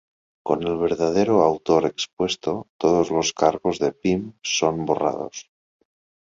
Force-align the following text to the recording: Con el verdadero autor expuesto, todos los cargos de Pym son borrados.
Con 0.47 0.63
el 0.67 0.77
verdadero 0.79 1.43
autor 1.43 1.85
expuesto, 1.85 2.65
todos 2.79 3.11
los 3.11 3.33
cargos 3.33 3.77
de 3.77 3.91
Pym 3.91 4.33
son 4.41 4.83
borrados. 4.87 5.51